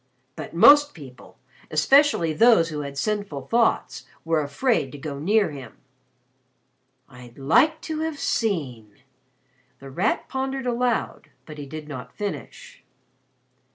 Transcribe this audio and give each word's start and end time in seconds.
But 0.35 0.55
most 0.55 0.95
people, 0.95 1.37
especially 1.69 2.33
those 2.33 2.69
who 2.69 2.79
had 2.79 2.97
sinful 2.97 3.45
thoughts, 3.49 4.05
were 4.25 4.41
afraid 4.41 4.91
to 4.93 4.97
go 4.97 5.19
near 5.19 5.51
him." 5.51 5.77
"I'd 7.07 7.37
like 7.37 7.81
to 7.81 7.99
have 7.99 8.17
seen" 8.17 8.95
The 9.79 9.91
Rat 9.91 10.27
pondered 10.27 10.65
aloud, 10.65 11.29
but 11.45 11.59
he 11.59 11.67
did 11.67 11.87
not 11.87 12.15
finish. 12.15 12.83